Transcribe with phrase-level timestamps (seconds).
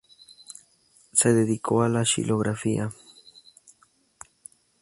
[1.13, 2.89] Se dedicó a la xilografía.